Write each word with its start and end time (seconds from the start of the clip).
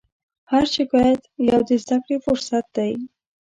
هر 0.51 0.65
شکایت 0.75 1.21
یو 1.49 1.59
د 1.69 1.71
زدهکړې 1.83 2.17
فرصت 2.25 2.65
دی. 2.77 2.91